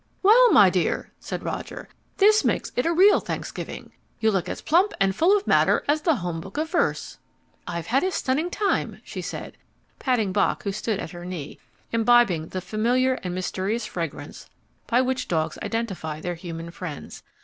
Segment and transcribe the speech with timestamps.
[0.23, 3.91] "Well, my dear," said Roger, "this makes it a real Thanksgiving.
[4.19, 7.19] You look as plump and full of matter as The Home Book of Verse."
[7.67, 9.57] "I've had a stunning time," she said,
[9.99, 11.59] patting Bock who stood at her knee,
[11.91, 14.49] imbibing the familiar and mysterious fragrance
[14.87, 17.21] by which dogs identify their human friends.